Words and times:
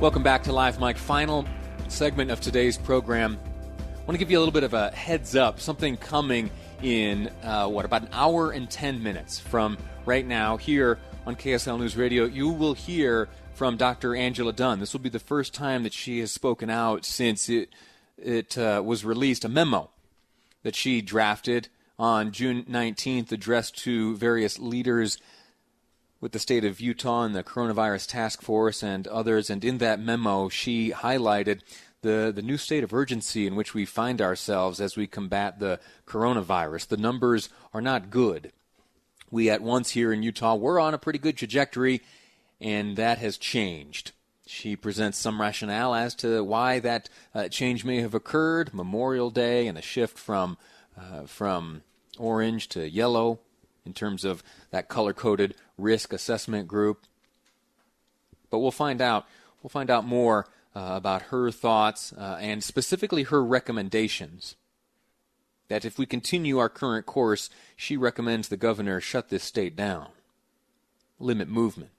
Welcome 0.00 0.22
back 0.22 0.42
to 0.44 0.52
Live 0.52 0.80
Mic. 0.80 0.96
Final 0.98 1.46
segment 1.88 2.30
of 2.30 2.40
today's 2.40 2.76
program. 2.78 3.38
I 3.78 3.98
want 4.00 4.12
to 4.12 4.18
give 4.18 4.30
you 4.30 4.38
a 4.38 4.40
little 4.40 4.52
bit 4.52 4.64
of 4.64 4.74
a 4.74 4.90
heads 4.90 5.34
up. 5.34 5.58
Something 5.58 5.96
coming 5.96 6.50
in, 6.82 7.30
uh, 7.42 7.68
what, 7.68 7.84
about 7.84 8.02
an 8.02 8.08
hour 8.12 8.50
and 8.50 8.70
10 8.70 9.02
minutes 9.02 9.38
from 9.38 9.78
right 10.04 10.26
now 10.26 10.56
here 10.56 10.98
on 11.26 11.34
KSL 11.34 11.78
News 11.78 11.96
Radio. 11.96 12.24
You 12.24 12.50
will 12.50 12.74
hear 12.74 13.28
from 13.54 13.76
Dr. 13.76 14.14
Angela 14.14 14.52
Dunn. 14.52 14.80
This 14.80 14.92
will 14.92 15.00
be 15.00 15.08
the 15.08 15.18
first 15.18 15.54
time 15.54 15.82
that 15.82 15.92
she 15.92 16.20
has 16.20 16.30
spoken 16.30 16.68
out 16.68 17.04
since 17.04 17.48
it, 17.48 17.70
it 18.18 18.58
uh, 18.58 18.82
was 18.84 19.04
released 19.04 19.44
a 19.44 19.48
memo 19.48 19.90
that 20.62 20.74
she 20.74 21.00
drafted 21.00 21.68
on 21.98 22.32
June 22.32 22.64
19th 22.64 23.32
addressed 23.32 23.78
to 23.78 24.16
various 24.16 24.58
leaders 24.58 25.18
with 26.20 26.32
the 26.32 26.38
state 26.38 26.64
of 26.64 26.80
Utah 26.80 27.24
and 27.24 27.34
the 27.34 27.44
coronavirus 27.44 28.08
task 28.08 28.42
force 28.42 28.82
and 28.82 29.06
others. 29.08 29.50
And 29.50 29.64
in 29.64 29.78
that 29.78 30.00
memo, 30.00 30.48
she 30.48 30.90
highlighted 30.90 31.60
the, 32.02 32.32
the 32.34 32.42
new 32.42 32.56
state 32.56 32.84
of 32.84 32.94
urgency 32.94 33.46
in 33.46 33.56
which 33.56 33.74
we 33.74 33.84
find 33.84 34.22
ourselves 34.22 34.80
as 34.80 34.96
we 34.96 35.06
combat 35.06 35.58
the 35.58 35.80
coronavirus. 36.06 36.88
The 36.88 36.96
numbers 36.96 37.48
are 37.74 37.80
not 37.80 38.10
good. 38.10 38.52
We 39.30 39.50
at 39.50 39.62
once 39.62 39.90
here 39.90 40.12
in 40.12 40.22
Utah 40.22 40.54
were 40.54 40.78
on 40.78 40.94
a 40.94 40.98
pretty 40.98 41.18
good 41.18 41.36
trajectory, 41.36 42.02
and 42.60 42.96
that 42.96 43.18
has 43.18 43.36
changed. 43.36 44.12
She 44.46 44.76
presents 44.76 45.18
some 45.18 45.40
rationale 45.40 45.94
as 45.94 46.14
to 46.16 46.44
why 46.44 46.78
that 46.78 47.08
uh, 47.34 47.48
change 47.48 47.84
may 47.84 48.00
have 48.00 48.14
occurred. 48.14 48.72
Memorial 48.72 49.30
Day 49.30 49.66
and 49.66 49.76
a 49.76 49.82
shift 49.82 50.16
from 50.16 50.56
uh, 50.96 51.26
from 51.26 51.82
orange 52.18 52.68
to 52.68 52.88
yellow 52.88 53.40
in 53.86 53.92
terms 53.92 54.24
of 54.24 54.42
that 54.70 54.88
color 54.88 55.12
coded 55.12 55.54
risk 55.78 56.12
assessment 56.12 56.68
group. 56.68 57.06
But 58.50 58.58
we'll 58.58 58.70
find 58.70 59.00
out. 59.00 59.26
We'll 59.62 59.70
find 59.70 59.90
out 59.90 60.06
more 60.06 60.46
uh, 60.74 60.92
about 60.94 61.22
her 61.22 61.50
thoughts 61.50 62.12
uh, 62.12 62.38
and 62.40 62.62
specifically 62.62 63.24
her 63.24 63.42
recommendations. 63.42 64.56
That 65.68 65.84
if 65.84 65.98
we 65.98 66.06
continue 66.06 66.58
our 66.58 66.68
current 66.68 67.06
course, 67.06 67.50
she 67.74 67.96
recommends 67.96 68.48
the 68.48 68.56
governor 68.56 69.00
shut 69.00 69.30
this 69.30 69.42
state 69.42 69.74
down, 69.74 70.08
limit 71.18 71.48
movement, 71.48 71.90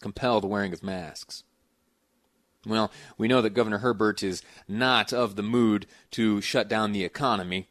compel 0.00 0.40
the 0.40 0.46
wearing 0.46 0.72
of 0.72 0.84
masks. 0.84 1.42
Well, 2.64 2.92
we 3.18 3.26
know 3.26 3.42
that 3.42 3.54
Governor 3.54 3.78
Herbert 3.78 4.22
is 4.22 4.42
not 4.68 5.12
of 5.12 5.34
the 5.34 5.42
mood 5.42 5.86
to 6.12 6.40
shut 6.40 6.68
down 6.68 6.92
the 6.92 7.02
economy 7.02 7.66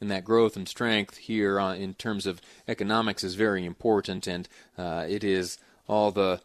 and 0.00 0.10
that 0.10 0.24
growth 0.24 0.56
and 0.56 0.68
strength 0.68 1.16
here 1.16 1.60
uh, 1.60 1.74
in 1.74 1.94
terms 1.94 2.26
of 2.26 2.40
economics 2.68 3.24
is 3.24 3.34
very 3.34 3.64
important, 3.64 4.26
and 4.26 4.48
uh, 4.76 5.06
it 5.08 5.24
is 5.24 5.58
all 5.88 6.10
the 6.10 6.40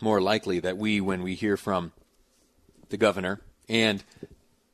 more 0.00 0.20
likely 0.20 0.60
that 0.60 0.76
we, 0.76 1.00
when 1.00 1.22
we 1.22 1.34
hear 1.34 1.56
from 1.56 1.92
the 2.88 2.96
governor 2.96 3.40
and 3.68 4.04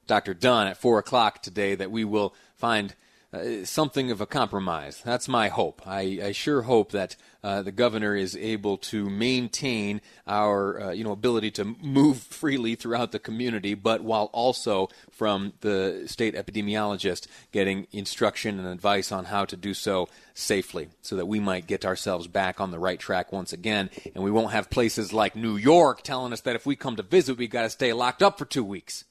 Dr. 0.06 0.34
Dunn 0.34 0.66
at 0.66 0.76
4 0.76 0.98
o'clock 0.98 1.42
today, 1.42 1.74
that 1.74 1.90
we 1.90 2.04
will 2.04 2.34
find 2.56 2.94
uh, 3.32 3.64
something 3.64 4.10
of 4.10 4.20
a 4.20 4.26
compromise. 4.26 5.00
That's 5.04 5.26
my 5.26 5.48
hope. 5.48 5.82
I, 5.86 6.20
I 6.22 6.32
sure 6.32 6.62
hope 6.62 6.92
that 6.92 7.16
uh, 7.42 7.62
the 7.62 7.72
governor 7.72 8.14
is 8.14 8.36
able 8.36 8.76
to 8.76 9.08
maintain 9.08 10.00
our 10.26 10.80
uh, 10.80 10.90
you 10.90 11.02
know 11.02 11.12
ability 11.12 11.50
to 11.52 11.64
move 11.64 12.18
freely 12.30 12.74
throughout 12.74 13.10
the 13.10 13.18
community, 13.18 13.74
but 13.74 14.02
while 14.02 14.28
also 14.32 14.88
from 15.10 15.54
the 15.60 16.02
state 16.06 16.34
epidemiologist 16.34 17.26
getting 17.52 17.86
instruction 17.90 18.58
and 18.58 18.68
advice 18.68 19.10
on 19.10 19.24
how 19.24 19.44
to 19.46 19.56
do 19.56 19.72
so 19.72 20.08
safely, 20.34 20.88
so 21.00 21.16
that 21.16 21.26
we 21.26 21.40
might 21.40 21.66
get 21.66 21.84
ourselves 21.84 22.26
back 22.26 22.60
on 22.60 22.70
the 22.70 22.78
right 22.78 23.00
track 23.00 23.32
once 23.32 23.52
again, 23.52 23.88
and 24.14 24.22
we 24.22 24.30
won't 24.30 24.52
have 24.52 24.68
places 24.68 25.12
like 25.12 25.34
New 25.34 25.56
York 25.56 26.02
telling 26.02 26.32
us 26.32 26.42
that 26.42 26.56
if 26.56 26.66
we 26.66 26.76
come 26.76 26.96
to 26.96 27.02
visit, 27.02 27.38
we 27.38 27.48
got 27.48 27.62
to 27.62 27.70
stay 27.70 27.92
locked 27.92 28.22
up 28.22 28.38
for 28.38 28.44
two 28.44 28.64
weeks. 28.64 29.04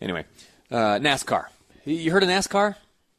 Anyway, 0.00 0.24
uh, 0.70 0.98
NASCAR. 0.98 1.46
You 1.84 2.10
heard 2.10 2.22
of 2.22 2.28
NASCAR? 2.28 2.76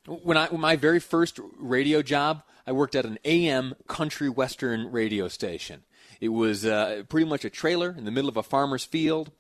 When 0.07 0.35
I 0.35 0.49
my 0.49 0.75
very 0.75 0.99
first 0.99 1.39
radio 1.59 2.01
job, 2.01 2.41
I 2.65 2.71
worked 2.71 2.95
at 2.95 3.05
an 3.05 3.19
AM 3.23 3.75
country 3.87 4.29
western 4.29 4.91
radio 4.91 5.27
station. 5.27 5.83
It 6.19 6.29
was 6.29 6.65
uh, 6.65 7.03
pretty 7.07 7.27
much 7.27 7.45
a 7.45 7.51
trailer 7.51 7.93
in 7.95 8.05
the 8.05 8.11
middle 8.11 8.29
of 8.29 8.37
a 8.37 8.43
farmer's 8.43 8.83
field, 8.83 9.31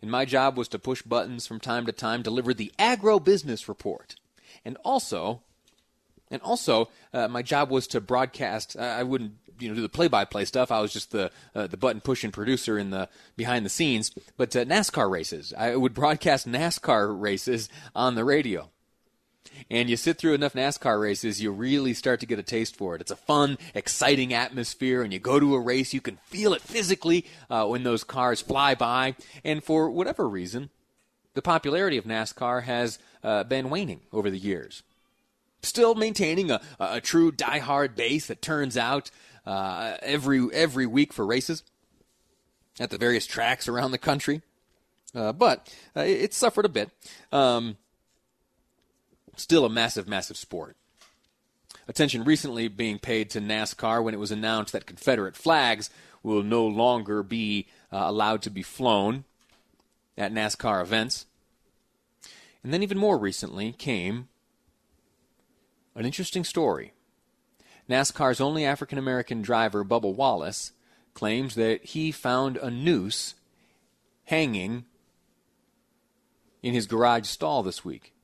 and 0.00 0.10
my 0.10 0.24
job 0.24 0.56
was 0.56 0.68
to 0.68 0.78
push 0.78 1.02
buttons 1.02 1.48
from 1.48 1.58
time 1.58 1.84
to 1.86 1.92
time, 1.92 2.22
deliver 2.22 2.54
the 2.54 2.72
agro 2.78 3.18
business 3.18 3.68
report, 3.68 4.14
and 4.64 4.76
also, 4.84 5.42
and 6.30 6.40
also, 6.42 6.90
uh, 7.12 7.26
my 7.26 7.42
job 7.42 7.70
was 7.70 7.88
to 7.88 8.00
broadcast. 8.00 8.76
I 8.76 9.02
wouldn't 9.02 9.34
you 9.58 9.68
know 9.68 9.74
do 9.74 9.82
the 9.82 9.88
play-by-play 9.88 10.44
stuff. 10.44 10.70
I 10.70 10.80
was 10.80 10.92
just 10.92 11.10
the 11.10 11.30
uh, 11.54 11.66
the 11.66 11.76
button 11.76 12.00
pushing 12.00 12.30
producer 12.30 12.78
in 12.78 12.90
the 12.90 13.08
behind 13.36 13.64
the 13.64 13.70
scenes. 13.70 14.12
But 14.36 14.54
uh, 14.54 14.64
NASCAR 14.64 15.10
races, 15.10 15.52
I 15.56 15.76
would 15.76 15.94
broadcast 15.94 16.46
NASCAR 16.46 17.20
races 17.20 17.68
on 17.94 18.14
the 18.14 18.24
radio. 18.24 18.70
And 19.70 19.88
you 19.88 19.96
sit 19.96 20.18
through 20.18 20.34
enough 20.34 20.54
NASCAR 20.54 21.00
races, 21.00 21.40
you 21.40 21.52
really 21.52 21.94
start 21.94 22.20
to 22.20 22.26
get 22.26 22.38
a 22.38 22.42
taste 22.42 22.76
for 22.76 22.94
it. 22.94 23.00
It's 23.00 23.10
a 23.10 23.16
fun, 23.16 23.56
exciting 23.74 24.34
atmosphere, 24.34 25.02
and 25.02 25.12
you 25.12 25.18
go 25.20 25.38
to 25.38 25.54
a 25.54 25.60
race, 25.60 25.94
you 25.94 26.00
can 26.00 26.16
feel 26.24 26.54
it 26.54 26.60
physically 26.60 27.24
uh, 27.48 27.66
when 27.66 27.84
those 27.84 28.04
cars 28.04 28.40
fly 28.40 28.74
by. 28.74 29.14
And 29.44 29.62
for 29.62 29.90
whatever 29.90 30.28
reason, 30.28 30.70
the 31.34 31.42
popularity 31.42 31.96
of 31.98 32.04
NASCAR 32.04 32.64
has 32.64 32.98
uh, 33.22 33.44
been 33.44 33.70
waning 33.70 34.00
over 34.12 34.28
the 34.28 34.38
years 34.38 34.82
still 35.64 35.94
maintaining 35.94 36.50
a, 36.50 36.60
a 36.78 37.00
true 37.00 37.32
die-hard 37.32 37.96
base 37.96 38.26
that 38.26 38.42
turns 38.42 38.76
out 38.76 39.10
uh, 39.46 39.96
every 40.02 40.48
every 40.52 40.86
week 40.86 41.12
for 41.12 41.26
races 41.26 41.62
at 42.80 42.90
the 42.90 42.98
various 42.98 43.26
tracks 43.26 43.68
around 43.68 43.90
the 43.90 43.98
country. 43.98 44.42
Uh, 45.14 45.32
but 45.32 45.72
uh, 45.96 46.00
it 46.00 46.34
suffered 46.34 46.64
a 46.64 46.68
bit. 46.68 46.90
Um, 47.30 47.76
still 49.36 49.64
a 49.64 49.70
massive, 49.70 50.08
massive 50.08 50.36
sport. 50.36 50.76
Attention 51.86 52.24
recently 52.24 52.68
being 52.68 52.98
paid 52.98 53.30
to 53.30 53.40
NASCAR 53.40 54.02
when 54.02 54.14
it 54.14 54.20
was 54.20 54.32
announced 54.32 54.72
that 54.72 54.86
Confederate 54.86 55.36
flags 55.36 55.90
will 56.22 56.42
no 56.42 56.66
longer 56.66 57.22
be 57.22 57.66
uh, 57.92 57.98
allowed 57.98 58.42
to 58.42 58.50
be 58.50 58.62
flown 58.62 59.24
at 60.16 60.32
NASCAR 60.32 60.82
events. 60.82 61.26
And 62.62 62.72
then, 62.72 62.82
even 62.82 62.96
more 62.96 63.18
recently, 63.18 63.72
came 63.72 64.28
an 65.94 66.06
interesting 66.06 66.44
story 66.44 66.92
NASCAR's 67.88 68.40
only 68.40 68.64
African 68.64 68.98
American 68.98 69.42
driver, 69.42 69.84
Bubba 69.84 70.14
Wallace, 70.14 70.72
claims 71.12 71.54
that 71.54 71.84
he 71.84 72.10
found 72.10 72.56
a 72.56 72.70
noose 72.70 73.34
hanging 74.24 74.84
in 76.62 76.74
his 76.74 76.86
garage 76.86 77.26
stall 77.26 77.62
this 77.62 77.84
week 77.84 78.14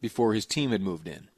before 0.00 0.32
his 0.32 0.46
team 0.46 0.70
had 0.70 0.80
moved 0.80 1.06
in. 1.06 1.28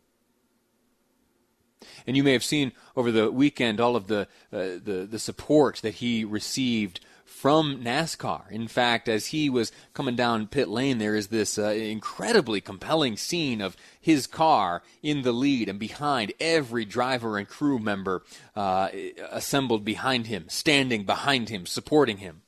And 2.06 2.17
you 2.17 2.23
may 2.23 2.32
have 2.32 2.44
seen 2.44 2.73
over 2.97 3.12
the 3.12 3.31
weekend 3.31 3.81
all 3.81 3.97
of 3.97 4.06
the, 4.06 4.29
uh, 4.53 4.79
the, 4.82 5.06
the 5.11 5.19
support 5.19 5.81
that 5.82 5.94
he 5.94 6.25
received 6.25 7.00
from 7.28 7.84
NASCAR. 7.84 8.50
In 8.50 8.66
fact, 8.66 9.06
as 9.06 9.26
he 9.26 9.50
was 9.50 9.70
coming 9.92 10.16
down 10.16 10.48
pit 10.48 10.66
lane, 10.66 10.98
there 10.98 11.14
is 11.14 11.28
this 11.28 11.58
uh, 11.58 11.69
incredibly 11.69 12.60
compelling 12.60 13.16
scene 13.16 13.60
of 13.60 13.76
his 14.00 14.26
car 14.26 14.82
in 15.02 15.22
the 15.22 15.30
lead 15.30 15.69
and 15.69 15.78
behind 15.78 16.32
every 16.40 16.84
driver 16.84 17.36
and 17.36 17.46
crew 17.46 17.78
member 17.78 18.25
uh, 18.56 18.88
assembled 19.30 19.84
behind 19.84 20.26
him, 20.26 20.46
standing 20.48 21.04
behind 21.04 21.50
him, 21.50 21.66
supporting 21.66 22.16
him. 22.16 22.40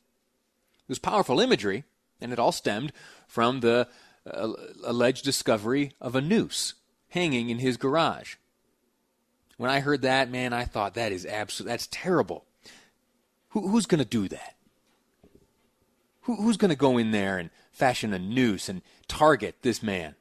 It 0.83 0.89
was 0.89 0.99
powerful 0.99 1.41
imagery, 1.41 1.85
and 2.21 2.33
it 2.33 2.39
all 2.39 2.51
stemmed 2.51 2.93
from 3.29 3.61
the 3.61 3.87
uh, 4.27 4.53
alleged 4.83 5.25
discovery 5.25 5.93
of 6.01 6.17
a 6.17 6.21
noose 6.21 6.75
hanging 7.11 7.51
in 7.51 7.59
his 7.59 7.77
garage. 7.77 8.37
When 9.57 9.71
I 9.71 9.81
heard 9.81 10.03
that, 10.03 10.31
man, 10.31 10.55
I 10.55 10.65
thought 10.65 10.95
that 10.95 11.13
is 11.13 11.27
absolute. 11.27 11.69
That's 11.69 11.89
terrible. 11.91 12.47
Who, 13.51 13.69
who's 13.69 13.87
going 13.87 13.99
to 13.99 14.05
do 14.05 14.27
that? 14.29 14.55
Who, 16.23 16.37
who's 16.37 16.57
going 16.57 16.71
to 16.71 16.77
go 16.77 16.99
in 16.99 17.11
there 17.11 17.39
and 17.39 17.51
fashion 17.73 18.13
a 18.13 18.19
noose 18.19 18.69
and 18.69 18.83
target 19.09 19.57
this 19.63 19.83
man, 19.83 20.15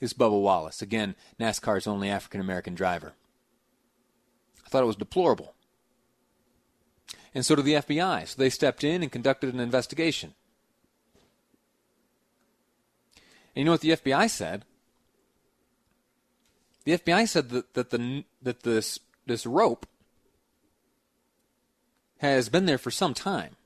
this 0.00 0.12
Bubba 0.12 0.40
Wallace? 0.40 0.82
Again, 0.82 1.14
NASCAR's 1.38 1.86
only 1.86 2.10
African 2.10 2.40
American 2.40 2.74
driver. 2.74 3.12
I 4.64 4.68
thought 4.68 4.82
it 4.82 4.86
was 4.86 4.96
deplorable. 4.96 5.54
And 7.34 7.44
so 7.44 7.54
did 7.54 7.64
the 7.64 7.74
FBI. 7.74 8.26
So 8.26 8.34
they 8.36 8.50
stepped 8.50 8.82
in 8.82 9.02
and 9.02 9.12
conducted 9.12 9.52
an 9.54 9.60
investigation. 9.60 10.34
And 13.54 13.60
you 13.60 13.64
know 13.64 13.72
what 13.72 13.80
the 13.80 13.90
FBI 13.90 14.28
said? 14.28 14.64
The 16.84 16.98
FBI 16.98 17.28
said 17.28 17.50
that, 17.50 17.74
that 17.74 17.90
the 17.90 18.24
that 18.42 18.62
this 18.62 19.00
this 19.26 19.44
rope 19.44 19.86
has 22.18 22.48
been 22.48 22.66
there 22.66 22.78
for 22.78 22.90
some 22.90 23.12
time 23.12 23.56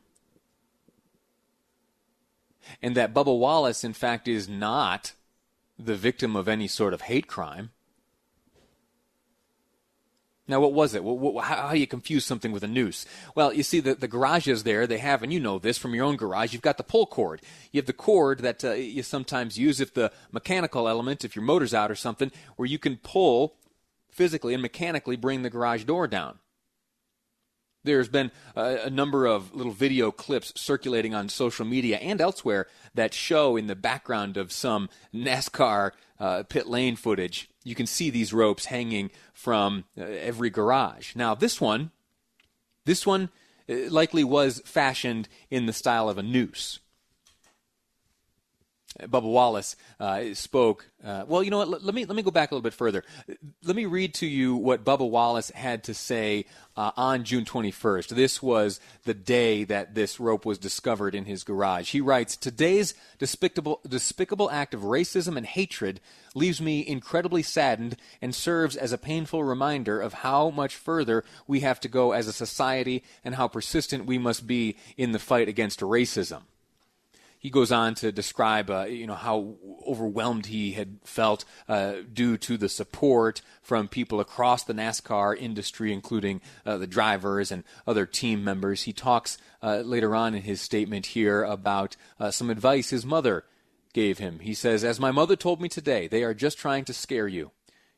and 2.82 2.96
that 2.96 3.14
Bubba 3.14 3.36
Wallace, 3.36 3.84
in 3.84 3.92
fact, 3.92 4.28
is 4.28 4.48
not 4.48 5.12
the 5.78 5.96
victim 5.96 6.36
of 6.36 6.48
any 6.48 6.68
sort 6.68 6.94
of 6.94 7.02
hate 7.02 7.26
crime. 7.26 7.70
Now, 10.50 10.58
what 10.60 10.72
was 10.72 10.96
it? 10.96 11.04
how, 11.04 11.70
do 11.72 11.78
you 11.78 11.86
confuse 11.86 12.24
something 12.24 12.50
with 12.50 12.64
a 12.64 12.68
noose? 12.68 13.06
Well, 13.36 13.52
you 13.52 13.62
see, 13.62 13.78
the, 13.78 13.94
the 13.94 14.08
garages 14.08 14.64
there, 14.64 14.84
they 14.84 14.98
have, 14.98 15.22
and 15.22 15.32
you 15.32 15.38
know 15.38 15.60
this 15.60 15.78
from 15.78 15.94
your 15.94 16.04
own 16.04 16.16
garage, 16.16 16.52
you've 16.52 16.60
got 16.60 16.76
the 16.76 16.82
pull 16.82 17.06
cord. 17.06 17.40
You 17.70 17.78
have 17.78 17.86
the 17.86 17.92
cord 17.92 18.40
that 18.40 18.64
uh, 18.64 18.72
you 18.72 19.04
sometimes 19.04 19.60
use 19.60 19.80
if 19.80 19.94
the 19.94 20.10
mechanical 20.32 20.88
element, 20.88 21.24
if 21.24 21.36
your 21.36 21.44
motor's 21.44 21.72
out 21.72 21.90
or 21.90 21.94
something, 21.94 22.32
where 22.56 22.66
you 22.66 22.80
can 22.80 22.96
pull 22.96 23.54
physically 24.10 24.52
and 24.52 24.60
mechanically 24.60 25.14
bring 25.14 25.42
the 25.42 25.50
garage 25.50 25.84
door 25.84 26.08
down. 26.08 26.40
There's 27.82 28.08
been 28.08 28.30
a, 28.54 28.80
a, 28.84 28.90
number 28.90 29.26
of 29.26 29.54
little 29.54 29.72
video 29.72 30.10
clips 30.10 30.52
circulating 30.54 31.14
on 31.14 31.28
social 31.28 31.64
media 31.64 31.96
and 31.96 32.20
elsewhere 32.20 32.66
that 32.94 33.14
show 33.14 33.56
in 33.56 33.68
the 33.68 33.76
background 33.76 34.36
of 34.36 34.52
some 34.52 34.90
NASCAR 35.14 35.92
uh, 36.18 36.42
pit 36.48 36.66
lane 36.66 36.96
footage. 36.96 37.48
You 37.64 37.74
can 37.74 37.86
see 37.86 38.10
these 38.10 38.34
ropes 38.34 38.66
hanging 38.66 39.10
from 39.32 39.84
uh, 39.98 40.04
every 40.04 40.50
garage. 40.50 41.16
Now, 41.16 41.34
this 41.34 41.60
one, 41.60 41.90
this 42.84 43.06
one 43.06 43.30
uh, 43.68 43.88
likely 43.88 44.24
was 44.24 44.60
fashioned 44.64 45.28
in 45.50 45.64
the 45.64 45.72
style 45.72 46.10
of 46.10 46.18
a 46.18 46.22
noose. 46.22 46.80
Bubba 49.06 49.22
Wallace 49.22 49.76
uh, 49.98 50.34
spoke. 50.34 50.86
Uh, 51.04 51.24
well, 51.26 51.42
you 51.42 51.50
know 51.50 51.58
what? 51.58 51.68
Let, 51.68 51.84
let, 51.84 51.94
me 51.94 52.04
let 52.04 52.16
me 52.16 52.22
go 52.22 52.30
back 52.30 52.50
a 52.50 52.54
little 52.54 52.62
bit 52.62 52.74
further. 52.74 53.04
Let 53.64 53.76
me 53.76 53.86
read 53.86 54.14
to 54.14 54.26
you 54.26 54.56
what 54.56 54.84
Bubba 54.84 55.08
Wallace 55.08 55.50
had 55.50 55.84
to 55.84 55.94
say 55.94 56.44
uh, 56.76 56.92
on 56.96 57.24
June 57.24 57.44
21st. 57.44 58.08
This 58.08 58.42
was 58.42 58.80
the 59.04 59.14
day 59.14 59.64
that 59.64 59.94
this 59.94 60.20
rope 60.20 60.44
was 60.44 60.58
discovered 60.58 61.14
in 61.14 61.24
his 61.24 61.44
garage. 61.44 61.92
He 61.92 62.00
writes, 62.00 62.36
"Today's 62.36 62.94
despicable 63.18 63.80
despicable 63.88 64.50
act 64.50 64.74
of 64.74 64.82
racism 64.82 65.36
and 65.36 65.46
hatred 65.46 66.00
leaves 66.34 66.60
me 66.60 66.86
incredibly 66.86 67.42
saddened 67.42 67.96
and 68.22 68.34
serves 68.34 68.76
as 68.76 68.92
a 68.92 68.98
painful 68.98 69.42
reminder 69.42 70.00
of 70.00 70.12
how 70.14 70.50
much 70.50 70.76
further 70.76 71.24
we 71.46 71.60
have 71.60 71.80
to 71.80 71.88
go 71.88 72.12
as 72.12 72.28
a 72.28 72.32
society 72.32 73.02
and 73.24 73.34
how 73.34 73.48
persistent 73.48 74.06
we 74.06 74.18
must 74.18 74.46
be 74.46 74.76
in 74.96 75.12
the 75.12 75.18
fight 75.18 75.48
against 75.48 75.80
racism." 75.80 76.42
He 77.40 77.48
goes 77.48 77.72
on 77.72 77.94
to 77.96 78.12
describe, 78.12 78.70
uh, 78.70 78.84
you 78.84 79.06
know, 79.06 79.14
how 79.14 79.56
overwhelmed 79.88 80.46
he 80.46 80.72
had 80.72 80.98
felt 81.04 81.46
uh, 81.68 81.94
due 82.12 82.36
to 82.36 82.58
the 82.58 82.68
support 82.68 83.40
from 83.62 83.88
people 83.88 84.20
across 84.20 84.62
the 84.62 84.74
NASCAR 84.74 85.36
industry, 85.40 85.90
including 85.90 86.42
uh, 86.66 86.76
the 86.76 86.86
drivers 86.86 87.50
and 87.50 87.64
other 87.86 88.04
team 88.04 88.44
members. 88.44 88.82
He 88.82 88.92
talks 88.92 89.38
uh, 89.62 89.78
later 89.78 90.14
on 90.14 90.34
in 90.34 90.42
his 90.42 90.60
statement 90.60 91.06
here 91.06 91.42
about 91.42 91.96
uh, 92.20 92.30
some 92.30 92.50
advice 92.50 92.90
his 92.90 93.06
mother 93.06 93.44
gave 93.94 94.18
him. 94.18 94.40
He 94.40 94.52
says, 94.52 94.84
"As 94.84 95.00
my 95.00 95.10
mother 95.10 95.34
told 95.34 95.62
me 95.62 95.70
today, 95.70 96.08
they 96.08 96.22
are 96.22 96.34
just 96.34 96.58
trying 96.58 96.84
to 96.84 96.92
scare 96.92 97.26
you." 97.26 97.52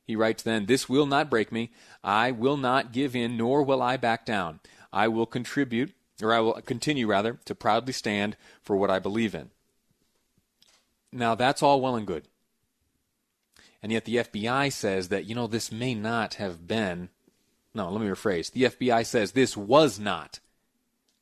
He 0.05 0.15
writes 0.17 0.43
then, 0.43 0.67
This 0.67 0.89
will 0.89 1.07
not 1.07 1.31
break 1.31 1.53
me. 1.53 1.71
I 2.03 2.31
will 2.31 2.57
not 2.57 2.93
give 2.93 3.15
in, 3.17 3.37
nor 3.37 3.63
will 3.63 3.83
I 3.83 3.97
back 3.97 4.27
down. 4.27 4.61
I 4.93 5.09
will 5.09 5.27
contribute 5.27 5.95
or 6.23 6.33
I 6.33 6.41
will 6.41 6.55
continue 6.63 7.07
rather 7.07 7.39
to 7.45 7.55
proudly 7.55 7.93
stand 7.93 8.37
for 8.63 8.77
what 8.77 8.91
I 8.91 8.99
believe 8.99 9.35
in. 9.35 9.51
Now 11.13 11.35
that's 11.35 11.63
all 11.63 11.81
well 11.81 11.97
and 11.97 12.07
good. 12.07 12.29
And 13.83 13.91
yet 13.91 14.05
the 14.05 14.17
FBI 14.17 14.73
says 14.73 15.09
that, 15.09 15.27
you 15.27 15.35
know, 15.35 15.47
this 15.47 15.73
may 15.73 15.95
not 15.95 16.35
have 16.35 16.67
been, 16.69 17.09
no, 17.75 17.91
let 17.91 18.01
me 18.01 18.07
rephrase. 18.07 18.53
The 18.53 18.65
FBI 18.65 19.05
says 19.05 19.33
this 19.33 19.57
was 19.57 19.99
not 19.99 20.39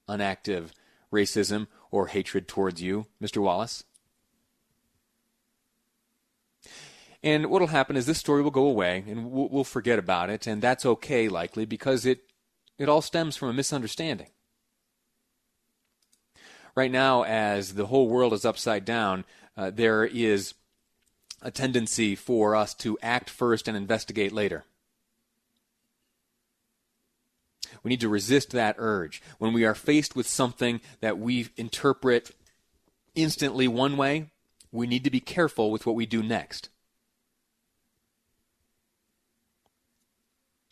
an 0.06 0.20
active 0.20 0.72
racism 1.12 1.68
or 1.90 2.08
hatred 2.08 2.46
towards 2.46 2.82
you, 2.82 3.06
Mr. 3.22 3.38
Wallace. 3.38 3.84
And 7.22 7.46
what 7.46 7.60
will 7.60 7.68
happen 7.68 7.96
is 7.96 8.06
this 8.06 8.18
story 8.18 8.42
will 8.42 8.50
go 8.50 8.66
away 8.66 9.04
and 9.06 9.30
we'll, 9.30 9.48
we'll 9.48 9.64
forget 9.64 9.98
about 9.98 10.30
it, 10.30 10.46
and 10.46 10.62
that's 10.62 10.86
okay, 10.86 11.28
likely, 11.28 11.66
because 11.66 12.06
it, 12.06 12.20
it 12.78 12.88
all 12.88 13.02
stems 13.02 13.36
from 13.36 13.48
a 13.48 13.54
misunderstanding 13.54 14.28
right 16.74 16.90
now, 16.90 17.24
as 17.24 17.74
the 17.74 17.86
whole 17.86 18.08
world 18.08 18.32
is 18.32 18.44
upside 18.44 18.84
down, 18.84 19.24
uh, 19.56 19.70
there 19.70 20.04
is 20.04 20.54
a 21.42 21.50
tendency 21.50 22.14
for 22.14 22.54
us 22.54 22.74
to 22.74 22.98
act 23.02 23.30
first 23.30 23.68
and 23.68 23.76
investigate 23.76 24.32
later. 24.32 24.64
We 27.82 27.88
need 27.88 28.00
to 28.00 28.08
resist 28.08 28.50
that 28.50 28.76
urge. 28.78 29.22
When 29.38 29.52
we 29.52 29.64
are 29.64 29.74
faced 29.74 30.14
with 30.14 30.26
something 30.26 30.80
that 31.00 31.18
we 31.18 31.48
interpret 31.56 32.32
instantly 33.14 33.68
one 33.68 33.96
way, 33.96 34.30
we 34.72 34.86
need 34.86 35.04
to 35.04 35.10
be 35.10 35.20
careful 35.20 35.70
with 35.70 35.86
what 35.86 35.96
we 35.96 36.06
do 36.06 36.22
next. 36.22 36.68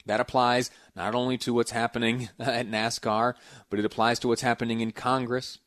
That 0.06 0.20
applies 0.20 0.70
not 0.96 1.14
only 1.14 1.36
to 1.38 1.52
what's 1.52 1.70
happening 1.70 2.30
at 2.38 2.68
NASCAR, 2.68 3.34
but 3.68 3.78
it 3.78 3.84
applies 3.84 4.18
to 4.20 4.28
what's 4.28 4.42
happening 4.42 4.80
in 4.80 4.92
Congress, 4.92 5.58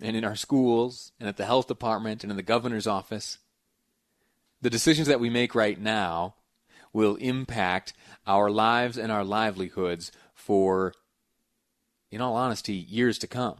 and 0.00 0.16
in 0.16 0.24
our 0.24 0.36
schools 0.36 1.12
and 1.18 1.28
at 1.28 1.36
the 1.36 1.46
health 1.46 1.66
department 1.68 2.22
and 2.22 2.30
in 2.30 2.36
the 2.36 2.42
governor's 2.42 2.86
office. 2.86 3.38
The 4.60 4.70
decisions 4.70 5.08
that 5.08 5.20
we 5.20 5.30
make 5.30 5.54
right 5.54 5.80
now 5.80 6.34
will 6.92 7.16
impact 7.16 7.92
our 8.26 8.50
lives 8.50 8.96
and 8.96 9.12
our 9.12 9.24
livelihoods 9.24 10.12
for, 10.32 10.94
in 12.10 12.20
all 12.20 12.36
honesty, 12.36 12.74
years 12.74 13.18
to 13.18 13.26
come. 13.26 13.56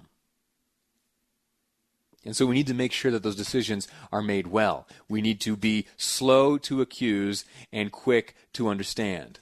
And 2.25 2.35
so 2.35 2.47
we 2.47 2.55
need 2.55 2.69
to 2.69 2.75
make 2.75 2.93
sure 2.93 3.11
that 3.11 3.23
those 3.23 3.37
decisions 3.37 3.87
are 4.11 4.23
made 4.23 4.47
well. 4.47 4.89
We 5.09 5.21
need 5.21 5.41
to 5.43 5.57
be 5.57 5.87
slow 5.97 6.57
to 6.59 6.81
accuse 6.81 7.45
and 7.71 7.93
quick 7.93 8.35
to 8.55 8.69
understand. 8.69 9.41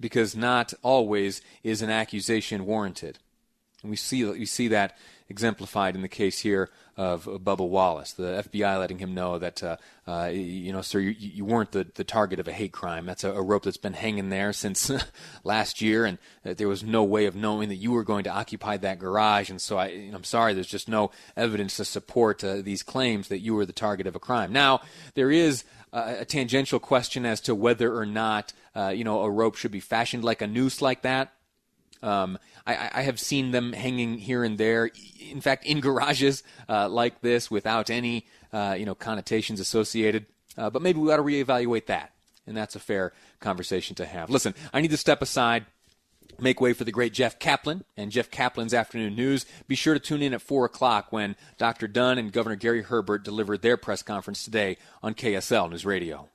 Because 0.00 0.34
not 0.34 0.74
always 0.82 1.40
is 1.62 1.82
an 1.82 1.90
accusation 1.90 2.66
warranted. 2.66 3.20
And 3.84 3.90
we 3.90 3.96
see, 3.96 4.24
we 4.24 4.46
see 4.46 4.68
that 4.68 4.96
exemplified 5.28 5.94
in 5.94 6.02
the 6.02 6.08
case 6.08 6.40
here 6.40 6.70
of 6.96 7.24
Bubba 7.24 7.68
Wallace. 7.68 8.12
The 8.12 8.44
FBI 8.48 8.78
letting 8.78 8.98
him 8.98 9.14
know 9.14 9.38
that, 9.38 9.62
uh, 9.62 9.76
uh, 10.06 10.30
you 10.32 10.72
know, 10.72 10.80
sir, 10.80 11.00
you, 11.00 11.14
you, 11.18 11.44
weren't 11.44 11.72
the, 11.72 11.86
the 11.94 12.04
target 12.04 12.40
of 12.40 12.48
a 12.48 12.52
hate 12.52 12.72
crime. 12.72 13.04
That's 13.04 13.24
a, 13.24 13.32
a 13.32 13.42
rope 13.42 13.64
that's 13.64 13.76
been 13.76 13.94
hanging 13.94 14.30
there 14.30 14.52
since 14.52 14.90
last 15.44 15.82
year, 15.82 16.06
and 16.06 16.18
there 16.44 16.68
was 16.68 16.82
no 16.82 17.04
way 17.04 17.26
of 17.26 17.36
knowing 17.36 17.68
that 17.68 17.76
you 17.76 17.92
were 17.92 18.04
going 18.04 18.24
to 18.24 18.30
occupy 18.30 18.76
that 18.78 18.98
garage. 18.98 19.50
And 19.50 19.60
so 19.60 19.76
I, 19.76 19.86
I'm 20.14 20.24
sorry, 20.24 20.54
there's 20.54 20.66
just 20.66 20.88
no 20.88 21.10
evidence 21.36 21.76
to 21.76 21.84
support 21.84 22.42
uh, 22.42 22.62
these 22.62 22.82
claims 22.82 23.28
that 23.28 23.40
you 23.40 23.54
were 23.54 23.66
the 23.66 23.72
target 23.72 24.06
of 24.06 24.16
a 24.16 24.20
crime. 24.20 24.52
Now, 24.52 24.80
there 25.14 25.30
is 25.30 25.64
a 25.92 26.24
tangential 26.24 26.80
question 26.80 27.24
as 27.24 27.40
to 27.42 27.54
whether 27.54 27.96
or 27.96 28.04
not, 28.04 28.52
uh, 28.74 28.88
you 28.88 29.04
know, 29.04 29.22
a 29.22 29.30
rope 29.30 29.54
should 29.54 29.70
be 29.70 29.78
fashioned 29.78 30.24
like 30.24 30.42
a 30.42 30.46
noose 30.46 30.82
like 30.82 31.02
that. 31.02 31.32
Um, 32.04 32.38
I, 32.66 32.90
I, 32.92 33.02
have 33.02 33.18
seen 33.18 33.50
them 33.50 33.72
hanging 33.72 34.18
here 34.18 34.44
and 34.44 34.58
there. 34.58 34.90
In 35.30 35.40
fact, 35.40 35.64
in 35.64 35.80
garages 35.80 36.42
uh, 36.68 36.86
like 36.88 37.22
this, 37.22 37.50
without 37.50 37.88
any 37.88 38.26
uh, 38.52 38.76
you 38.78 38.84
know 38.84 38.94
connotations 38.94 39.58
associated. 39.58 40.26
Uh, 40.56 40.68
but 40.68 40.82
maybe 40.82 41.00
we 41.00 41.10
ought 41.10 41.16
to 41.16 41.22
reevaluate 41.22 41.86
that. 41.86 42.12
And 42.46 42.54
that's 42.54 42.76
a 42.76 42.80
fair 42.80 43.14
conversation 43.40 43.96
to 43.96 44.04
have. 44.04 44.28
Listen, 44.28 44.54
I 44.72 44.82
need 44.82 44.90
to 44.90 44.98
step 44.98 45.22
aside. 45.22 45.64
Make 46.38 46.60
way 46.60 46.72
for 46.72 46.84
the 46.84 46.92
great 46.92 47.14
Jeff 47.14 47.38
Caplan 47.38 47.84
and 47.96 48.10
Jeff 48.10 48.30
Caplan's 48.30 48.74
Afternoon 48.74 49.14
News. 49.14 49.46
Be 49.66 49.76
sure 49.76 49.94
to 49.94 50.00
tune 50.00 50.20
in 50.20 50.34
at 50.34 50.42
4 50.42 50.66
o'clock 50.66 51.12
when 51.12 51.36
Dr. 51.58 51.86
Dunn 51.86 52.18
and 52.18 52.32
Governor 52.32 52.56
Gary 52.56 52.82
Herbert 52.82 53.24
delivered 53.24 53.62
their 53.62 53.76
press 53.76 54.02
conference 54.02 54.44
today 54.44 54.76
on 55.02 55.14
KSL 55.14 55.70
News 55.70 55.86
Radio. 55.86 56.28